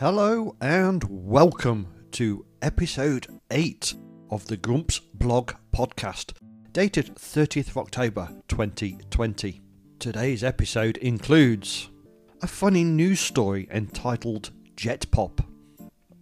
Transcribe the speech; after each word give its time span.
Hello 0.00 0.56
and 0.62 1.04
welcome 1.04 1.86
to 2.12 2.46
episode 2.62 3.26
8 3.50 3.92
of 4.30 4.46
the 4.46 4.56
Grumps 4.56 4.98
Blog 4.98 5.52
podcast, 5.74 6.32
dated 6.72 7.14
30th 7.16 7.68
of 7.68 7.76
October 7.76 8.30
2020. 8.48 9.60
Today's 9.98 10.42
episode 10.42 10.96
includes 10.96 11.90
a 12.40 12.46
funny 12.46 12.82
news 12.82 13.20
story 13.20 13.68
entitled 13.70 14.52
Jet 14.74 15.04
Pop. 15.10 15.42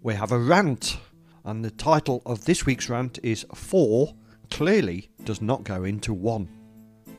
We 0.03 0.15
have 0.15 0.33
a 0.33 0.41
rant, 0.41 0.99
and 1.45 1.65
the 1.65 1.71
title 1.71 2.21
of 2.27 2.47
this 2.47 2.67
week's 2.67 2.89
rant 2.89 3.21
is 3.23 3.47
4 3.55 4.13
clearly 4.51 5.09
does 5.23 5.41
not 5.41 5.63
go 5.63 5.85
into 5.85 6.13
1. 6.13 6.49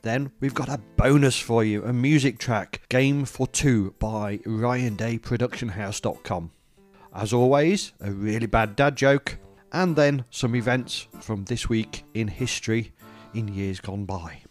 Then 0.01 0.31
we've 0.39 0.53
got 0.53 0.69
a 0.69 0.79
bonus 0.95 1.37
for 1.39 1.61
you 1.63 1.83
a 1.83 1.91
music 1.91 2.37
track, 2.39 2.81
Game 2.89 3.25
for 3.25 3.47
Two 3.47 3.95
by 3.99 4.37
RyanDayProductionHouse.com. 4.39 6.51
As 7.13 7.33
always, 7.33 7.91
a 7.99 8.11
really 8.11 8.45
bad 8.45 8.77
dad 8.77 8.95
joke, 8.95 9.39
and 9.73 9.95
then 9.95 10.25
some 10.29 10.55
events 10.55 11.07
from 11.19 11.45
this 11.45 11.67
week 11.67 12.03
in 12.13 12.27
history 12.27 12.93
in 13.33 13.47
years 13.49 13.79
gone 13.79 14.05
by. 14.05 14.41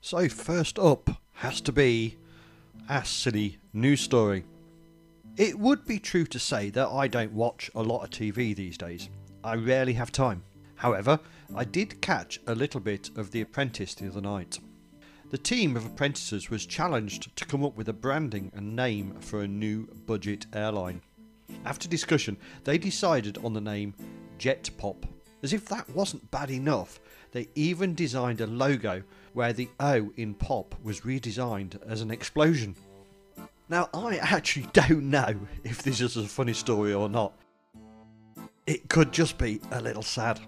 So, 0.00 0.28
first 0.28 0.76
up 0.78 1.10
has 1.36 1.60
to 1.62 1.72
be 1.72 2.18
a 2.88 3.04
silly 3.04 3.58
news 3.72 4.00
story. 4.00 4.44
It 5.36 5.58
would 5.58 5.84
be 5.84 5.98
true 5.98 6.26
to 6.26 6.38
say 6.38 6.70
that 6.70 6.88
I 6.88 7.08
don't 7.08 7.32
watch 7.32 7.70
a 7.74 7.82
lot 7.82 8.04
of 8.04 8.10
TV 8.10 8.54
these 8.54 8.78
days. 8.78 9.08
I 9.42 9.54
rarely 9.54 9.94
have 9.94 10.12
time. 10.12 10.44
However, 10.76 11.18
I 11.56 11.64
did 11.64 12.00
catch 12.00 12.40
a 12.46 12.54
little 12.54 12.80
bit 12.80 13.10
of 13.16 13.30
The 13.30 13.40
Apprentice 13.40 13.94
the 13.94 14.08
other 14.08 14.20
night. 14.20 14.58
The 15.30 15.38
team 15.38 15.76
of 15.76 15.84
apprentices 15.84 16.50
was 16.50 16.66
challenged 16.66 17.34
to 17.36 17.46
come 17.46 17.64
up 17.64 17.76
with 17.76 17.88
a 17.88 17.92
branding 17.92 18.52
and 18.54 18.76
name 18.76 19.18
for 19.20 19.42
a 19.42 19.48
new 19.48 19.86
budget 20.06 20.46
airline. 20.52 21.00
After 21.64 21.88
discussion, 21.88 22.36
they 22.64 22.78
decided 22.78 23.38
on 23.38 23.54
the 23.54 23.60
name 23.60 23.94
Jet 24.38 24.70
Pop. 24.78 25.06
As 25.44 25.52
if 25.52 25.66
that 25.66 25.90
wasn't 25.90 26.30
bad 26.30 26.50
enough, 26.50 26.98
they 27.32 27.48
even 27.54 27.94
designed 27.94 28.40
a 28.40 28.46
logo 28.46 29.02
where 29.34 29.52
the 29.52 29.68
O 29.78 30.10
in 30.16 30.32
pop 30.32 30.74
was 30.82 31.02
redesigned 31.02 31.78
as 31.86 32.00
an 32.00 32.10
explosion. 32.10 32.74
Now, 33.68 33.90
I 33.92 34.16
actually 34.16 34.68
don't 34.72 35.10
know 35.10 35.38
if 35.62 35.82
this 35.82 36.00
is 36.00 36.16
a 36.16 36.24
funny 36.24 36.54
story 36.54 36.94
or 36.94 37.10
not. 37.10 37.34
It 38.66 38.88
could 38.88 39.12
just 39.12 39.36
be 39.36 39.60
a 39.72 39.82
little 39.82 40.02
sad. 40.02 40.40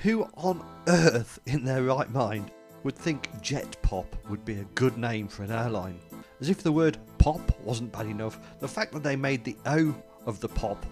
Who 0.00 0.24
on 0.34 0.62
earth 0.88 1.38
in 1.46 1.64
their 1.64 1.84
right 1.84 2.10
mind 2.10 2.50
would 2.82 2.96
think 2.96 3.30
Jet 3.40 3.78
Pop 3.80 4.14
would 4.28 4.44
be 4.44 4.60
a 4.60 4.68
good 4.74 4.98
name 4.98 5.26
for 5.26 5.44
an 5.44 5.52
airline? 5.52 5.98
As 6.42 6.50
if 6.50 6.62
the 6.62 6.70
word 6.70 6.98
pop 7.16 7.40
wasn't 7.62 7.92
bad 7.92 8.08
enough, 8.08 8.38
the 8.60 8.68
fact 8.68 8.92
that 8.92 9.02
they 9.02 9.16
made 9.16 9.42
the 9.42 9.56
O 9.64 9.94
of 10.26 10.38
the 10.40 10.48
pop 10.50 10.84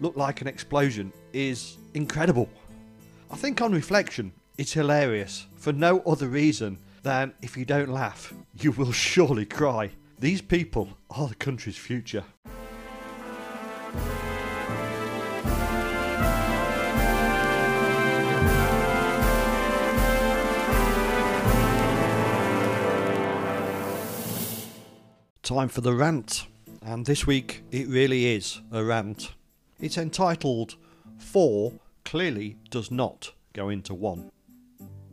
look 0.00 0.16
like 0.16 0.40
an 0.40 0.46
explosion 0.46 1.12
is 1.34 1.76
incredible. 1.92 2.48
I 3.30 3.36
think 3.36 3.60
on 3.60 3.72
reflection, 3.72 4.32
it's 4.56 4.72
hilarious 4.72 5.46
for 5.58 5.70
no 5.74 6.00
other 6.00 6.28
reason 6.28 6.78
than 7.02 7.34
if 7.42 7.58
you 7.58 7.66
don't 7.66 7.90
laugh, 7.90 8.32
you 8.54 8.72
will 8.72 8.90
surely 8.90 9.44
cry. 9.44 9.90
These 10.18 10.40
people 10.40 10.88
are 11.10 11.28
the 11.28 11.34
country's 11.34 11.76
future. 11.76 12.24
Time 25.42 25.68
for 25.68 25.82
the 25.82 25.92
rant, 25.92 26.46
and 26.82 27.04
this 27.04 27.26
week 27.26 27.62
it 27.70 27.88
really 27.88 28.34
is 28.34 28.60
a 28.72 28.82
rant. 28.82 29.34
It's 29.78 29.98
entitled 29.98 30.76
4 31.18 31.72
clearly 32.04 32.56
does 32.70 32.90
not 32.90 33.32
go 33.52 33.68
into 33.68 33.94
1. 33.94 34.30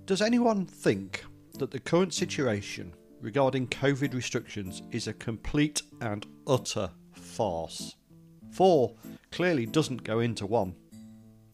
Does 0.06 0.22
anyone 0.22 0.66
think 0.66 1.24
that 1.58 1.72
the 1.72 1.80
current 1.80 2.14
situation 2.14 2.94
regarding 3.22 3.68
COVID 3.68 4.14
restrictions 4.14 4.84
is 4.92 5.08
a 5.08 5.14
complete 5.14 5.82
and 6.02 6.26
utter 6.48 6.90
farce? 7.14 7.96
4 8.52 8.94
clearly 9.32 9.66
doesn't 9.66 10.04
go 10.04 10.20
into 10.20 10.46
1. 10.46 10.76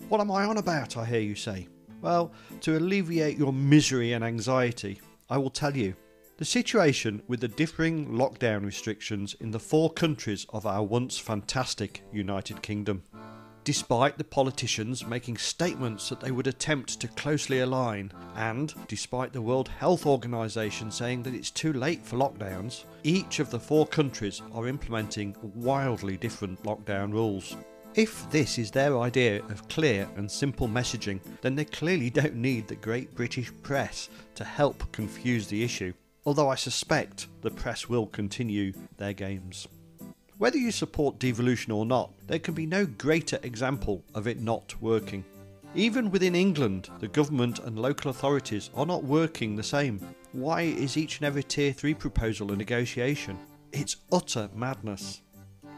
What 0.09 0.21
am 0.21 0.31
I 0.31 0.45
on 0.45 0.57
about, 0.57 0.97
I 0.97 1.05
hear 1.05 1.21
you 1.21 1.35
say? 1.35 1.67
Well, 2.01 2.33
to 2.61 2.77
alleviate 2.77 3.37
your 3.37 3.53
misery 3.53 4.13
and 4.13 4.23
anxiety, 4.23 4.99
I 5.29 5.37
will 5.37 5.49
tell 5.49 5.75
you. 5.77 5.95
The 6.37 6.45
situation 6.45 7.21
with 7.27 7.39
the 7.39 7.47
differing 7.47 8.07
lockdown 8.09 8.65
restrictions 8.65 9.35
in 9.39 9.51
the 9.51 9.59
four 9.59 9.91
countries 9.91 10.45
of 10.49 10.65
our 10.65 10.83
once 10.83 11.19
fantastic 11.19 12.03
United 12.11 12.63
Kingdom. 12.63 13.03
Despite 13.63 14.17
the 14.17 14.23
politicians 14.23 15.05
making 15.05 15.37
statements 15.37 16.09
that 16.09 16.19
they 16.19 16.31
would 16.31 16.47
attempt 16.47 16.99
to 16.99 17.07
closely 17.07 17.59
align, 17.59 18.11
and 18.35 18.73
despite 18.87 19.33
the 19.33 19.41
World 19.41 19.67
Health 19.67 20.05
Organization 20.05 20.89
saying 20.89 21.23
that 21.23 21.35
it's 21.35 21.51
too 21.51 21.73
late 21.73 22.03
for 22.03 22.17
lockdowns, 22.17 22.85
each 23.03 23.39
of 23.39 23.51
the 23.51 23.59
four 23.59 23.85
countries 23.85 24.41
are 24.53 24.67
implementing 24.67 25.35
wildly 25.55 26.17
different 26.17 26.61
lockdown 26.63 27.11
rules. 27.11 27.55
If 27.93 28.29
this 28.31 28.57
is 28.57 28.71
their 28.71 28.97
idea 28.97 29.43
of 29.45 29.67
clear 29.67 30.09
and 30.15 30.31
simple 30.31 30.67
messaging, 30.67 31.19
then 31.41 31.55
they 31.55 31.65
clearly 31.65 32.09
don't 32.09 32.35
need 32.35 32.67
the 32.67 32.75
great 32.75 33.13
British 33.13 33.51
press 33.61 34.09
to 34.35 34.43
help 34.43 34.91
confuse 34.91 35.47
the 35.47 35.63
issue 35.63 35.93
although 36.25 36.49
I 36.49 36.55
suspect 36.55 37.27
the 37.41 37.51
press 37.51 37.89
will 37.89 38.07
continue 38.07 38.73
their 38.97 39.13
games. 39.13 39.67
Whether 40.41 40.57
you 40.57 40.71
support 40.71 41.19
devolution 41.19 41.71
or 41.71 41.85
not, 41.85 42.13
there 42.25 42.39
can 42.39 42.55
be 42.55 42.65
no 42.65 42.87
greater 42.87 43.37
example 43.43 44.03
of 44.15 44.25
it 44.25 44.41
not 44.41 44.73
working. 44.81 45.23
Even 45.75 46.09
within 46.09 46.33
England, 46.33 46.89
the 46.99 47.09
government 47.09 47.59
and 47.59 47.77
local 47.77 48.09
authorities 48.09 48.71
are 48.73 48.87
not 48.87 49.03
working 49.03 49.55
the 49.55 49.61
same. 49.61 49.99
Why 50.31 50.61
is 50.61 50.97
each 50.97 51.19
and 51.19 51.27
every 51.27 51.43
Tier 51.43 51.71
3 51.71 51.93
proposal 51.93 52.51
a 52.51 52.55
negotiation? 52.55 53.37
It's 53.71 53.97
utter 54.11 54.49
madness. 54.55 55.21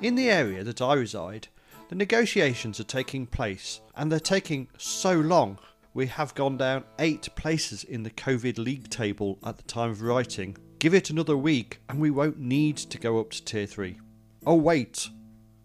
In 0.02 0.16
the 0.16 0.30
area 0.30 0.64
that 0.64 0.82
I 0.82 0.94
reside, 0.94 1.50
the 1.90 1.96
negotiations 1.96 2.80
are 2.80 2.86
taking 2.86 3.26
place, 3.26 3.82
and 3.98 4.10
they're 4.10 4.18
taking 4.18 4.70
so 4.78 5.12
long 5.12 5.60
we 5.94 6.08
have 6.08 6.36
gone 6.36 6.56
down 6.56 6.86
eight 7.00 7.28
places 7.36 7.84
in 7.84 8.04
the 8.04 8.12
COVID 8.12 8.58
league 8.58 8.90
table 8.90 9.40
at 9.44 9.58
the 9.58 9.64
time 9.64 9.90
of 9.90 10.02
writing. 10.02 10.56
Give 10.80 10.94
it 10.94 11.10
another 11.10 11.36
week 11.36 11.82
and 11.90 12.00
we 12.00 12.12
won't 12.12 12.40
need 12.40 12.78
to 12.78 12.98
go 12.98 13.20
up 13.20 13.32
to 13.32 13.44
tier 13.44 13.68
3. 13.68 14.00
Oh, 14.46 14.56
wait. 14.56 15.10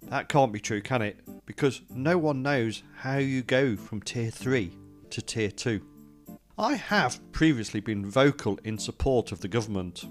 That 0.02 0.28
can't 0.28 0.52
be 0.52 0.60
true, 0.60 0.80
can 0.80 1.02
it? 1.02 1.18
Because 1.46 1.82
no 1.90 2.16
one 2.16 2.42
knows 2.42 2.84
how 2.96 3.18
you 3.18 3.42
go 3.42 3.74
from 3.74 4.00
tier 4.00 4.30
3 4.30 4.72
to 5.10 5.20
tier 5.20 5.50
2. 5.50 5.80
I 6.56 6.74
have 6.74 7.20
previously 7.32 7.80
been 7.80 8.08
vocal 8.08 8.58
in 8.62 8.78
support 8.78 9.32
of 9.32 9.40
the 9.40 9.48
government. 9.48 10.04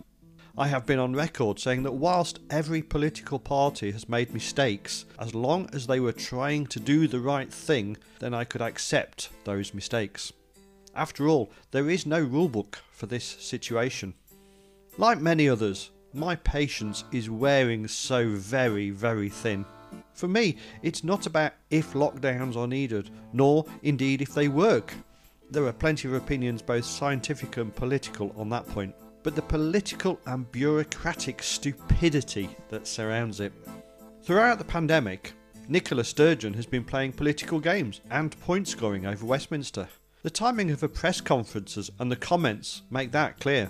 I 0.57 0.67
have 0.67 0.85
been 0.85 0.99
on 0.99 1.13
record 1.13 1.59
saying 1.59 1.83
that 1.83 1.93
whilst 1.93 2.39
every 2.49 2.81
political 2.81 3.39
party 3.39 3.91
has 3.91 4.09
made 4.09 4.33
mistakes, 4.33 5.05
as 5.17 5.33
long 5.33 5.69
as 5.71 5.87
they 5.87 6.01
were 6.01 6.11
trying 6.11 6.65
to 6.67 6.79
do 6.79 7.07
the 7.07 7.19
right 7.21 7.51
thing, 7.53 7.95
then 8.19 8.33
I 8.33 8.43
could 8.43 8.61
accept 8.61 9.29
those 9.45 9.73
mistakes. 9.73 10.33
After 10.93 11.29
all, 11.29 11.51
there 11.71 11.89
is 11.89 12.05
no 12.05 12.25
rulebook 12.25 12.75
for 12.91 13.05
this 13.05 13.23
situation. 13.23 14.13
Like 14.97 15.21
many 15.21 15.47
others, 15.47 15.91
my 16.13 16.35
patience 16.35 17.03
is 17.11 17.29
wearing 17.29 17.87
so 17.87 18.29
very, 18.29 18.89
very 18.89 19.29
thin. 19.29 19.65
For 20.13 20.27
me, 20.27 20.57
it's 20.81 21.03
not 21.03 21.25
about 21.25 21.53
if 21.69 21.93
lockdowns 21.93 22.55
are 22.55 22.67
needed, 22.67 23.09
nor 23.33 23.65
indeed 23.83 24.21
if 24.21 24.33
they 24.33 24.47
work. 24.47 24.93
There 25.49 25.65
are 25.65 25.73
plenty 25.73 26.07
of 26.07 26.13
opinions, 26.13 26.61
both 26.61 26.85
scientific 26.85 27.57
and 27.57 27.73
political, 27.75 28.33
on 28.37 28.49
that 28.49 28.67
point 28.67 28.93
but 29.27 29.35
the 29.35 29.41
political 29.41 30.17
and 30.25 30.49
bureaucratic 30.53 31.43
stupidity 31.43 32.47
that 32.69 32.87
surrounds 32.87 33.41
it. 33.41 33.51
Throughout 34.23 34.57
the 34.57 34.63
pandemic, 34.63 35.33
Nicola 35.67 36.05
Sturgeon 36.05 36.53
has 36.53 36.65
been 36.65 36.85
playing 36.85 37.11
political 37.11 37.59
games 37.59 37.99
and 38.09 38.39
point 38.39 38.69
scoring 38.69 39.05
over 39.05 39.25
Westminster. 39.25 39.89
The 40.23 40.29
timing 40.29 40.71
of 40.71 40.79
her 40.79 40.87
press 40.87 41.19
conferences 41.19 41.91
and 41.99 42.09
the 42.09 42.15
comments 42.15 42.83
make 42.89 43.11
that 43.11 43.37
clear. 43.41 43.69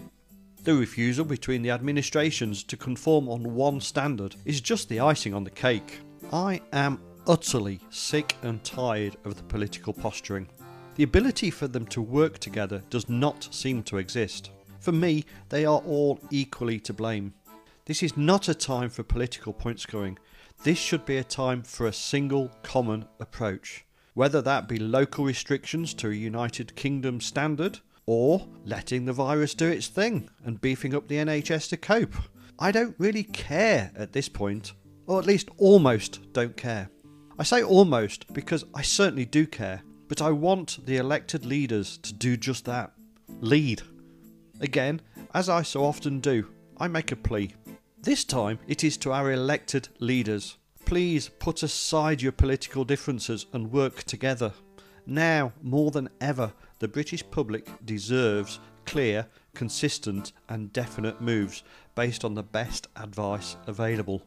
The 0.68 0.76
refusal 0.76 1.24
between 1.24 1.62
the 1.62 1.70
administrations 1.70 2.62
to 2.64 2.76
conform 2.76 3.30
on 3.30 3.56
one 3.56 3.80
standard 3.80 4.36
is 4.44 4.60
just 4.60 4.90
the 4.90 5.00
icing 5.00 5.34
on 5.34 5.46
the 5.46 5.50
cake. 5.50 6.02
I 6.34 6.60
am 6.74 7.00
utterly 7.26 7.80
sick 7.90 8.36
and 8.42 8.62
tired 8.66 9.16
of 9.24 9.38
the 9.38 9.44
political 9.44 9.94
posturing. 9.94 10.50
The 10.96 11.06
ability 11.06 11.52
for 11.52 11.70
them 11.70 11.86
to 11.86 12.02
work 12.02 12.40
together 12.40 12.84
does 12.90 13.08
not 13.08 13.48
seem 13.50 13.82
to 13.84 13.96
exist. 13.98 14.52
For 14.82 14.92
me, 14.92 15.24
they 15.48 15.64
are 15.64 15.80
all 15.86 16.20
equally 16.32 16.82
to 16.82 16.92
blame. 16.92 17.34
This 17.86 18.04
is 18.04 18.18
not 18.18 18.50
a 18.50 18.54
time 18.54 18.90
for 18.90 19.04
political 19.04 19.54
point 19.54 19.80
scoring. 19.80 20.18
This 20.66 20.78
should 20.78 21.06
be 21.06 21.16
a 21.16 21.24
time 21.24 21.64
for 21.64 21.88
a 21.88 21.94
single 21.94 22.52
common 22.64 23.06
approach. 23.22 23.86
whether 24.18 24.42
that 24.42 24.68
be 24.68 24.80
local 24.80 25.24
restrictions 25.24 25.94
to 25.94 26.10
a 26.10 26.14
United 26.14 26.76
Kingdom 26.76 27.22
standard 27.22 27.80
or 28.08 28.48
letting 28.66 29.06
the 29.06 29.14
virus 29.14 29.54
do 29.54 29.68
its 29.68 29.88
thing 29.88 30.30
and 30.44 30.60
beefing 30.62 30.96
up 30.96 31.08
the 31.08 31.18
NHS 31.18 31.70
to 31.70 31.78
cope. 31.78 32.16
I 32.58 32.72
don't 32.72 32.96
really 32.98 33.24
care 33.24 33.92
at 33.96 34.14
this 34.14 34.30
point, 34.30 34.74
or 35.06 35.20
at 35.20 35.28
least 35.28 35.50
almost 35.58 36.34
don't 36.34 36.58
care. 36.58 36.90
I 37.38 37.44
say 37.44 37.62
almost 37.62 38.34
because 38.34 38.66
I 38.74 38.82
certainly 38.82 39.26
do 39.26 39.46
care, 39.46 39.84
but 40.08 40.22
I 40.22 40.32
want 40.32 40.84
the 40.86 40.98
elected 40.98 41.46
leaders 41.46 41.98
to 42.00 42.14
do 42.14 42.36
just 42.36 42.66
that 42.66 42.94
lead. 43.42 43.84
Again, 44.62 45.02
as 45.36 45.50
I 45.50 45.62
so 45.62 45.84
often 45.84 46.20
do, 46.20 46.48
I 46.78 46.88
make 46.88 47.12
a 47.12 47.16
plea. 47.16 47.54
This 48.02 48.24
time 48.24 48.58
it 48.68 48.84
is 48.84 48.98
to 48.98 49.12
our 49.12 49.32
elected 49.32 49.90
leaders. 50.00 50.58
Please 50.86 51.30
put 51.30 51.62
aside 51.62 52.22
your 52.22 52.32
political 52.32 52.86
differences 52.86 53.46
and 53.54 53.72
work 53.72 54.04
together. 54.04 54.54
Now, 55.06 55.54
more 55.62 55.92
than 55.92 56.10
ever, 56.22 56.54
the 56.80 56.88
British 56.88 57.24
public 57.32 57.68
deserves 57.86 58.60
clear, 58.86 59.28
consistent, 59.54 60.32
and 60.50 60.72
definite 60.74 61.22
moves 61.22 61.64
based 61.96 62.24
on 62.24 62.34
the 62.34 62.44
best 62.44 62.88
advice 62.96 63.56
available. 63.68 64.22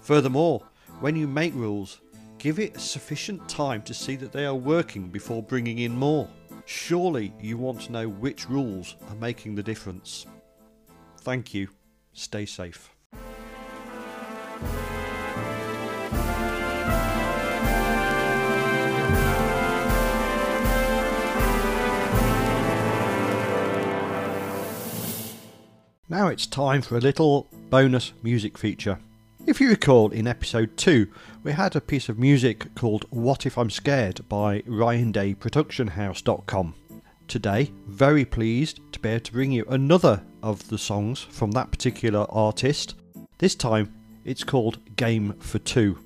Furthermore, 0.00 0.62
when 1.00 1.16
you 1.16 1.26
make 1.26 1.54
rules, 1.54 2.00
give 2.38 2.58
it 2.58 2.80
sufficient 2.80 3.48
time 3.48 3.82
to 3.82 3.94
see 3.94 4.16
that 4.16 4.32
they 4.32 4.44
are 4.44 4.54
working 4.54 5.08
before 5.08 5.42
bringing 5.42 5.78
in 5.78 5.96
more. 5.96 6.28
Surely 6.64 7.32
you 7.40 7.56
want 7.56 7.80
to 7.82 7.92
know 7.92 8.08
which 8.08 8.48
rules 8.48 8.96
are 9.08 9.16
making 9.16 9.54
the 9.54 9.62
difference. 9.62 10.26
Thank 11.20 11.54
you. 11.54 11.68
Stay 12.12 12.46
safe. 12.46 12.90
Now 26.16 26.28
it's 26.28 26.46
time 26.46 26.80
for 26.80 26.96
a 26.96 27.00
little 27.00 27.46
bonus 27.68 28.14
music 28.22 28.56
feature. 28.56 28.98
If 29.46 29.60
you 29.60 29.68
recall, 29.68 30.12
in 30.12 30.26
episode 30.26 30.74
2, 30.78 31.06
we 31.42 31.52
had 31.52 31.76
a 31.76 31.80
piece 31.82 32.08
of 32.08 32.18
music 32.18 32.74
called 32.74 33.04
What 33.10 33.44
If 33.44 33.58
I'm 33.58 33.68
Scared 33.68 34.26
by 34.26 34.62
RyanDayProductionHouse.com. 34.62 36.74
Today, 37.28 37.70
very 37.86 38.24
pleased 38.24 38.80
to 38.92 38.98
be 38.98 39.10
able 39.10 39.24
to 39.24 39.32
bring 39.32 39.52
you 39.52 39.66
another 39.68 40.22
of 40.42 40.66
the 40.70 40.78
songs 40.78 41.20
from 41.20 41.50
that 41.50 41.70
particular 41.70 42.24
artist. 42.30 42.94
This 43.36 43.54
time, 43.54 43.92
it's 44.24 44.42
called 44.42 44.96
Game 44.96 45.34
for 45.38 45.58
Two. 45.58 45.98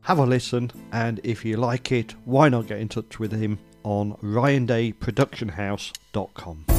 Have 0.00 0.18
a 0.18 0.26
listen, 0.26 0.72
and 0.90 1.20
if 1.22 1.44
you 1.44 1.58
like 1.58 1.92
it, 1.92 2.16
why 2.24 2.48
not 2.48 2.66
get 2.66 2.80
in 2.80 2.88
touch 2.88 3.20
with 3.20 3.30
him 3.30 3.60
on 3.84 4.14
RyanDayProductionHouse.com. 4.14 6.77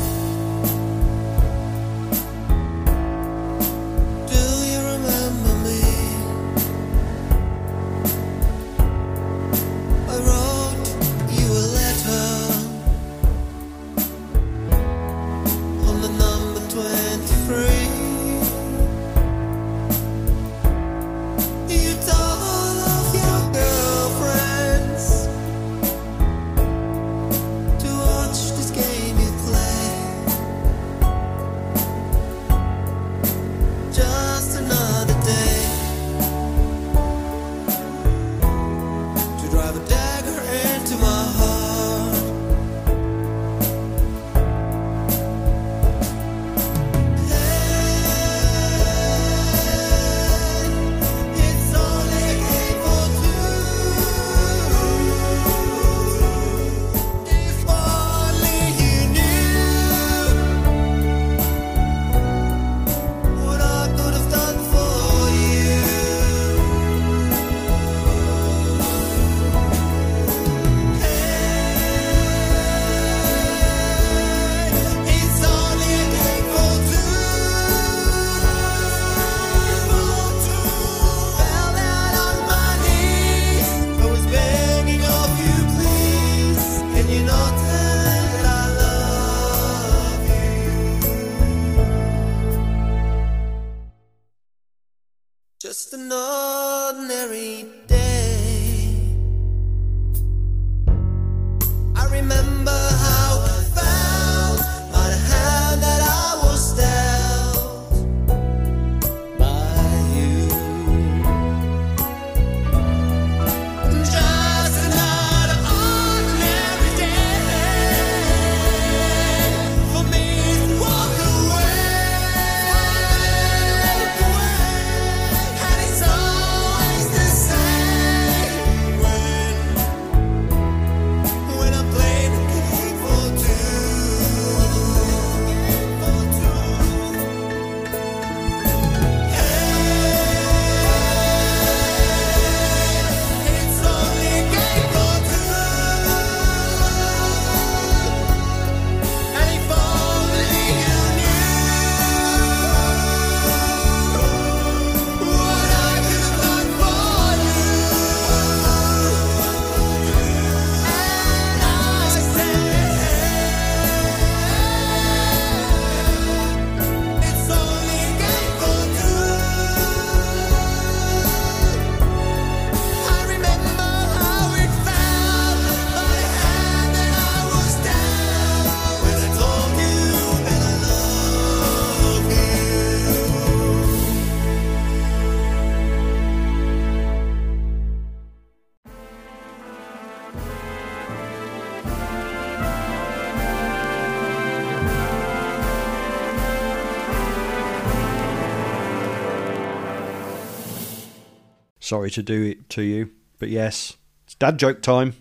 Sorry 201.90 202.12
to 202.12 202.22
do 202.22 202.44
it 202.44 202.70
to 202.70 202.84
you, 202.84 203.10
but 203.40 203.50
yes, 203.50 203.98
it's 204.24 204.36
dad 204.36 204.60
joke 204.60 204.84
time. 204.84 205.16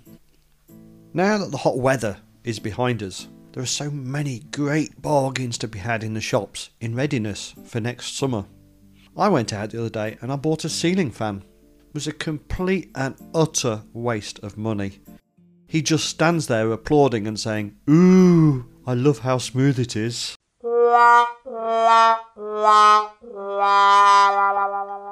Now 1.15 1.39
that 1.39 1.51
the 1.51 1.57
hot 1.57 1.79
weather 1.79 2.19
is 2.45 2.59
behind 2.59 3.03
us, 3.03 3.27
there 3.53 3.63
are 3.63 3.67
so 3.67 3.91
many 3.91 4.41
great 4.53 5.01
bargains 5.01 5.57
to 5.59 5.67
be 5.67 5.79
had 5.79 6.05
in 6.05 6.13
the 6.13 6.21
shops 6.21 6.69
in 6.79 6.95
readiness 6.95 7.55
for 7.65 7.81
next 7.81 8.19
summer. 8.19 8.45
I 9.17 9.31
went 9.31 9.55
out 9.55 9.71
the 9.71 9.81
other 9.81 9.89
day 9.89 10.19
and 10.21 10.31
I 10.31 10.37
bought 10.37 10.67
a 10.67 10.69
ceiling 10.69 11.11
fan. 11.11 11.43
It 11.89 11.95
was 11.95 12.07
a 12.07 12.13
complete 12.13 12.91
and 12.95 13.15
utter 13.35 13.81
waste 13.95 14.39
of 14.41 14.59
money. 14.59 15.01
He 15.69 15.81
just 15.81 16.05
stands 16.05 16.49
there 16.49 16.71
applauding 16.71 17.27
and 17.27 17.41
saying, 17.41 17.77
Ooh, 17.89 18.67
I 18.87 18.93
love 18.93 19.21
how 19.21 19.39
smooth 19.39 19.79
it 19.79 19.97
is. 19.97 20.37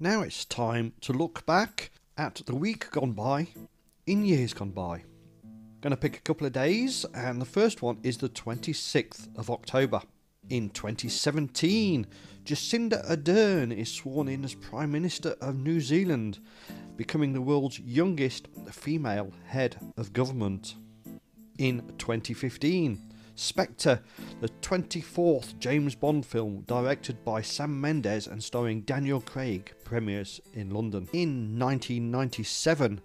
Now 0.00 0.22
it's 0.22 0.44
time 0.44 0.92
to 1.00 1.12
look 1.12 1.44
back 1.44 1.90
at 2.16 2.36
the 2.46 2.54
week 2.54 2.88
gone 2.92 3.14
by 3.14 3.48
in 4.06 4.24
years 4.24 4.54
gone 4.54 4.70
by. 4.70 5.02
Going 5.80 5.90
to 5.90 5.96
pick 5.96 6.16
a 6.16 6.20
couple 6.20 6.46
of 6.46 6.52
days, 6.52 7.04
and 7.14 7.42
the 7.42 7.44
first 7.44 7.82
one 7.82 7.98
is 8.04 8.16
the 8.16 8.28
26th 8.28 9.36
of 9.36 9.50
October. 9.50 10.00
In 10.50 10.70
2017, 10.70 12.06
Jacinda 12.44 13.04
Ardern 13.10 13.76
is 13.76 13.90
sworn 13.90 14.28
in 14.28 14.44
as 14.44 14.54
Prime 14.54 14.92
Minister 14.92 15.34
of 15.40 15.56
New 15.56 15.80
Zealand, 15.80 16.38
becoming 16.96 17.32
the 17.32 17.42
world's 17.42 17.80
youngest 17.80 18.46
female 18.70 19.32
head 19.46 19.78
of 19.96 20.12
government. 20.12 20.76
In 21.58 21.82
2015, 21.98 23.07
Spectre, 23.38 24.02
the 24.40 24.48
24th 24.48 25.58
James 25.58 25.94
Bond 25.94 26.26
film 26.26 26.62
directed 26.66 27.24
by 27.24 27.40
Sam 27.40 27.80
Mendes 27.80 28.26
and 28.26 28.42
starring 28.42 28.80
Daniel 28.80 29.20
Craig, 29.20 29.72
premieres 29.84 30.40
in 30.54 30.70
London. 30.70 31.08
In 31.12 31.58
1997, 31.58 33.00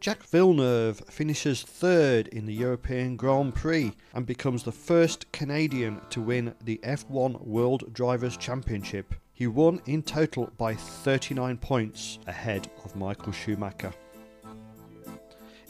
Jacques 0.00 0.26
Villeneuve 0.26 1.02
finishes 1.08 1.62
third 1.62 2.28
in 2.28 2.44
the 2.44 2.54
European 2.54 3.16
Grand 3.16 3.54
Prix 3.54 3.92
and 4.12 4.26
becomes 4.26 4.62
the 4.62 4.72
first 4.72 5.30
Canadian 5.32 6.00
to 6.10 6.20
win 6.20 6.54
the 6.62 6.78
F1 6.84 7.44
World 7.46 7.92
Drivers' 7.94 8.36
Championship. 8.36 9.14
He 9.32 9.46
won 9.46 9.80
in 9.86 10.02
total 10.02 10.50
by 10.58 10.74
39 10.74 11.56
points 11.56 12.18
ahead 12.26 12.70
of 12.84 12.94
Michael 12.94 13.32
Schumacher. 13.32 13.92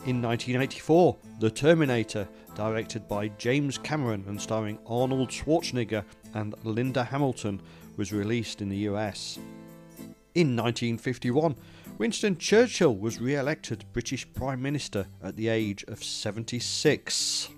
In 0.06 0.22
1984, 0.22 1.16
The 1.40 1.50
Terminator, 1.50 2.28
directed 2.54 3.08
by 3.08 3.28
James 3.36 3.78
Cameron 3.78 4.24
and 4.28 4.40
starring 4.40 4.78
Arnold 4.86 5.28
Schwarzenegger 5.28 6.04
and 6.34 6.54
Linda 6.64 7.02
Hamilton, 7.02 7.60
was 7.96 8.12
released 8.12 8.62
in 8.62 8.68
the 8.68 8.88
US. 8.88 9.38
In 10.34 10.54
1951, 10.56 11.56
Winston 11.98 12.38
Churchill 12.38 12.94
was 12.94 13.20
re 13.20 13.34
elected 13.34 13.84
British 13.92 14.32
Prime 14.34 14.62
Minister 14.62 15.08
at 15.20 15.34
the 15.34 15.48
age 15.48 15.84
of 15.88 16.02
76. 16.02 17.48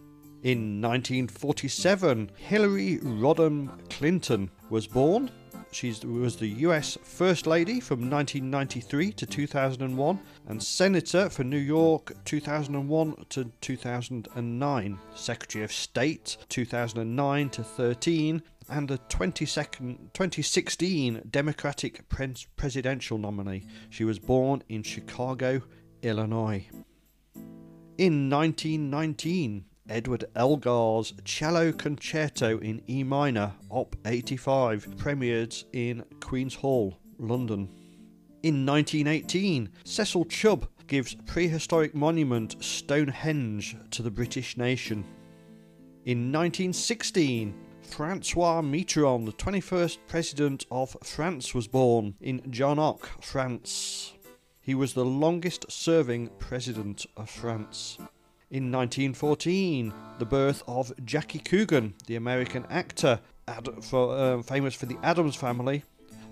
In 0.43 0.81
1947, 0.81 2.31
Hillary 2.37 2.99
Rodham 3.03 3.69
Clinton 3.91 4.51
was 4.71 4.87
born. 4.87 5.31
She 5.73 5.95
was 6.05 6.37
the 6.37 6.49
US 6.49 6.99
First 7.03 7.47
Lady 7.47 7.79
from 7.79 8.11
1993 8.11 9.13
to 9.13 9.25
2001 9.25 10.19
and 10.49 10.61
Senator 10.63 11.31
for 11.31 11.45
New 11.45 11.59
York 11.59 12.13
2001 12.25 13.25
to 13.31 13.45
2009, 13.61 14.99
Secretary 15.15 15.65
of 15.65 15.73
State 15.73 16.39
2009 16.49 17.51
to 17.51 17.63
13, 17.63 18.43
and 18.69 18.91
a 18.91 18.99
2016 18.99 21.23
Democratic 21.31 22.05
presidential 22.57 23.19
nominee. 23.19 23.65
She 23.91 24.03
was 24.05 24.19
born 24.19 24.65
in 24.69 24.83
Chicago, 24.83 25.63
Illinois. 26.03 26.67
In 27.97 28.29
1919, 28.29 29.67
Edward 29.91 30.25
Elgar's 30.37 31.13
Cello 31.25 31.73
Concerto 31.73 32.59
in 32.59 32.81
E 32.89 33.03
minor, 33.03 33.53
Op 33.71 33.97
85, 34.07 34.97
premiered 34.97 35.65
in 35.73 36.05
Queen's 36.21 36.55
Hall, 36.55 36.97
London. 37.19 37.69
In 38.43 38.65
1918, 38.65 39.69
Cecil 39.85 40.25
Chubb 40.27 40.69
gives 40.87 41.17
prehistoric 41.27 41.95
monument 41.95 42.57
Stonehenge 42.63 43.77
to 43.91 44.03
the 44.03 44.11
British 44.11 44.57
nation. 44.57 45.05
In 46.07 46.33
1916, 46.33 47.55
Francois 47.83 48.63
Mitterrand, 48.63 49.27
the 49.27 49.33
21st 49.33 49.99
President 50.07 50.67
of 50.71 50.97
France, 51.03 51.53
was 51.55 51.67
born 51.67 52.15
in 52.21 52.41
Jarnac, 52.43 53.05
France. 53.23 54.15
He 54.61 54.75
was 54.75 54.95
the 54.95 55.05
longest 55.05 55.71
serving 55.71 56.29
President 56.39 57.05
of 57.17 57.29
France. 57.29 57.99
In 58.51 58.73
1914, 58.73 59.95
the 60.19 60.25
birth 60.25 60.65
of 60.67 60.93
Jackie 61.05 61.39
Coogan, 61.39 61.95
the 62.09 62.17
American 62.17 62.67
actor 62.69 63.21
ad- 63.47 63.69
for, 63.85 64.17
uh, 64.17 64.43
famous 64.43 64.75
for 64.75 64.87
the 64.87 64.99
Addams 65.05 65.37
Family, 65.37 65.85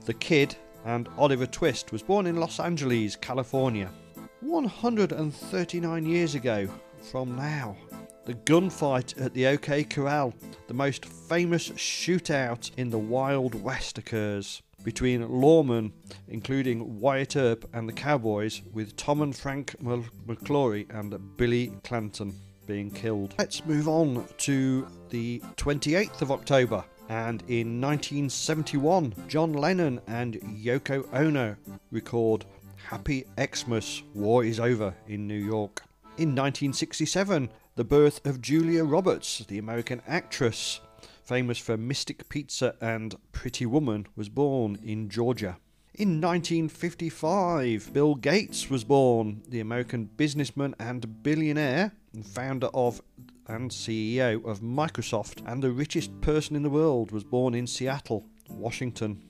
The 0.04 0.14
Kid, 0.14 0.56
and 0.84 1.08
Oliver 1.16 1.46
Twist, 1.46 1.92
was 1.92 2.02
born 2.02 2.26
in 2.26 2.34
Los 2.34 2.58
Angeles, 2.58 3.14
California. 3.14 3.92
139 4.40 6.06
years 6.06 6.34
ago 6.34 6.68
from 7.08 7.36
now, 7.36 7.76
the 8.24 8.34
gunfight 8.34 9.20
at 9.24 9.32
the 9.32 9.46
OK 9.46 9.84
Corral, 9.84 10.34
the 10.66 10.74
most 10.74 11.04
famous 11.04 11.68
shootout 11.68 12.72
in 12.76 12.90
the 12.90 12.98
Wild 12.98 13.54
West, 13.62 13.96
occurs 13.96 14.60
between 14.88 15.20
lawmen, 15.20 15.92
including 16.28 16.98
Wyatt 16.98 17.36
Earp 17.36 17.68
and 17.74 17.86
the 17.86 17.92
Cowboys, 17.92 18.62
with 18.72 18.96
Tom 18.96 19.20
and 19.20 19.36
Frank 19.36 19.76
McLaury 19.82 20.88
and 20.88 21.14
Billy 21.36 21.74
Clanton 21.84 22.32
being 22.66 22.90
killed. 22.90 23.34
Let's 23.38 23.66
move 23.66 23.86
on 23.86 24.26
to 24.38 24.88
the 25.10 25.42
28th 25.58 26.22
of 26.22 26.32
October. 26.32 26.82
And 27.10 27.42
in 27.48 27.82
1971, 27.82 29.14
John 29.28 29.52
Lennon 29.52 30.00
and 30.06 30.36
Yoko 30.36 31.06
Ono 31.12 31.54
record 31.92 32.46
Happy 32.76 33.26
Xmas, 33.38 34.02
War 34.14 34.42
is 34.42 34.58
Over 34.58 34.94
in 35.06 35.28
New 35.28 35.34
York. 35.34 35.82
In 36.16 36.30
1967, 36.30 37.50
the 37.74 37.84
birth 37.84 38.26
of 38.26 38.40
Julia 38.40 38.84
Roberts, 38.84 39.44
the 39.48 39.58
American 39.58 40.00
actress, 40.08 40.80
famous 41.28 41.58
for 41.58 41.76
Mystic 41.76 42.26
Pizza 42.30 42.74
and 42.80 43.14
Pretty 43.32 43.66
Woman, 43.66 44.06
was 44.16 44.30
born 44.30 44.78
in 44.82 45.10
Georgia. 45.10 45.58
In 45.92 46.22
1955, 46.22 47.92
Bill 47.92 48.14
Gates 48.14 48.70
was 48.70 48.82
born, 48.82 49.42
the 49.46 49.60
American 49.60 50.06
businessman 50.06 50.74
and 50.80 51.22
billionaire, 51.22 51.92
and 52.14 52.24
founder 52.24 52.68
of 52.72 53.02
and 53.46 53.70
CEO 53.70 54.42
of 54.46 54.60
Microsoft, 54.60 55.42
and 55.46 55.62
the 55.62 55.70
richest 55.70 56.18
person 56.22 56.56
in 56.56 56.62
the 56.62 56.70
world, 56.70 57.12
was 57.12 57.24
born 57.24 57.54
in 57.54 57.66
Seattle, 57.66 58.24
Washington. 58.48 59.22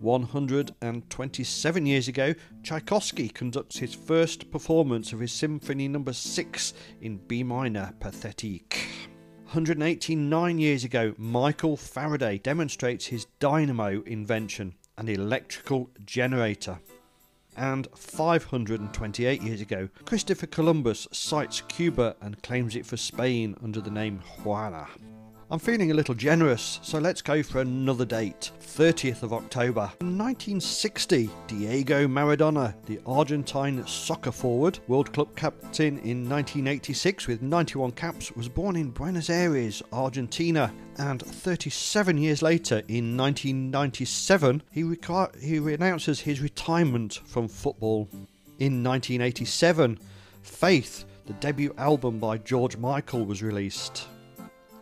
127 0.00 1.86
years 1.86 2.08
ago, 2.08 2.34
Tchaikovsky 2.64 3.28
conducts 3.28 3.78
his 3.78 3.94
first 3.94 4.50
performance 4.50 5.12
of 5.12 5.20
his 5.20 5.30
Symphony 5.30 5.86
No. 5.86 6.04
6 6.10 6.74
in 7.00 7.18
B 7.18 7.44
minor, 7.44 7.94
Pathetique. 8.00 9.13
189 9.54 10.58
years 10.58 10.82
ago, 10.82 11.14
Michael 11.16 11.76
Faraday 11.76 12.38
demonstrates 12.38 13.06
his 13.06 13.26
dynamo 13.38 14.02
invention, 14.04 14.74
an 14.98 15.08
electrical 15.08 15.88
generator. 16.04 16.80
And 17.56 17.86
528 17.94 19.42
years 19.42 19.60
ago, 19.60 19.88
Christopher 20.06 20.48
Columbus 20.48 21.06
sights 21.12 21.60
Cuba 21.68 22.16
and 22.20 22.42
claims 22.42 22.74
it 22.74 22.84
for 22.84 22.96
Spain 22.96 23.56
under 23.62 23.80
the 23.80 23.92
name 23.92 24.22
Juana. 24.42 24.88
I'm 25.50 25.58
feeling 25.58 25.90
a 25.90 25.94
little 25.94 26.14
generous, 26.14 26.80
so 26.82 26.98
let's 26.98 27.20
go 27.20 27.42
for 27.42 27.60
another 27.60 28.06
date. 28.06 28.50
30th 28.60 29.22
of 29.22 29.34
October. 29.34 29.92
In 30.00 30.16
1960, 30.16 31.28
Diego 31.46 32.08
Maradona, 32.08 32.74
the 32.86 32.98
Argentine 33.06 33.86
soccer 33.86 34.32
forward, 34.32 34.78
World 34.88 35.12
Cup 35.12 35.36
captain 35.36 35.98
in 35.98 36.28
1986 36.28 37.26
with 37.26 37.42
91 37.42 37.92
caps, 37.92 38.32
was 38.32 38.48
born 38.48 38.74
in 38.74 38.90
Buenos 38.90 39.28
Aires, 39.28 39.82
Argentina. 39.92 40.72
And 40.96 41.20
37 41.22 42.16
years 42.16 42.40
later, 42.40 42.78
in 42.88 43.16
1997, 43.16 44.62
he, 44.70 44.82
reca- 44.82 45.40
he 45.40 45.58
announces 45.74 46.20
his 46.20 46.40
retirement 46.40 47.20
from 47.26 47.48
football. 47.48 48.08
In 48.58 48.82
1987, 48.82 49.98
Faith, 50.42 51.04
the 51.26 51.32
debut 51.34 51.74
album 51.78 52.18
by 52.18 52.38
George 52.38 52.76
Michael, 52.76 53.24
was 53.24 53.42
released. 53.42 54.08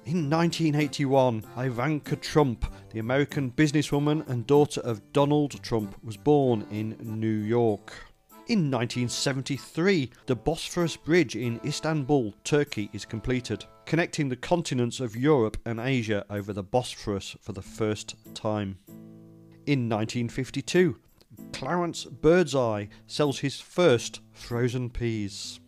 In 0.05 0.29
1981, 0.29 1.45
Ivanka 1.57 2.17
Trump, 2.17 2.67
the 2.91 2.99
American 2.99 3.53
businesswoman 3.53 4.29
and 4.29 4.45
daughter 4.49 4.81
of 4.81 5.13
Donald 5.13 5.63
Trump, 5.63 5.95
was 6.03 6.17
born 6.17 6.67
in 6.73 6.97
New 7.01 7.29
York. 7.29 7.93
In 8.49 8.69
1973, 8.69 10.11
the 10.27 10.35
Bosphorus 10.35 10.97
Bridge 10.97 11.37
in 11.37 11.61
Istanbul, 11.65 12.35
Turkey 12.43 12.91
is 12.93 13.05
completed, 13.05 13.65
connecting 13.87 14.29
the 14.29 14.35
continents 14.35 14.99
of 14.99 15.15
Europe 15.15 15.57
and 15.65 15.79
Asia 15.79 16.27
over 16.29 16.53
the 16.53 16.65
Bosphorus 16.65 17.37
for 17.41 17.53
the 17.53 17.63
first 17.63 18.17
time. 18.35 18.79
In 19.67 19.89
1952, 19.89 20.99
Clarence 21.53 22.07
Birdseye 22.07 22.87
sells 23.07 23.39
his 23.39 23.61
first 23.61 24.21
frozen 24.33 24.91
peas. 24.91 25.61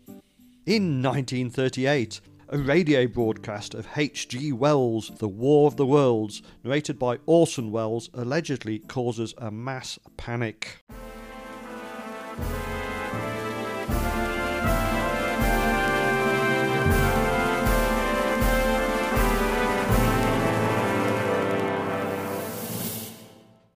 In 0.66 1.00
1938, 1.00 2.20
a 2.54 2.58
radio 2.58 3.04
broadcast 3.08 3.74
of 3.74 3.88
H.G. 3.96 4.52
Wells' 4.52 5.10
The 5.18 5.26
War 5.26 5.66
of 5.66 5.76
the 5.76 5.84
Worlds, 5.84 6.40
narrated 6.62 7.00
by 7.00 7.18
Orson 7.26 7.72
Welles, 7.72 8.10
allegedly 8.14 8.78
causes 8.78 9.34
a 9.38 9.50
mass 9.50 9.98
panic. 10.16 10.78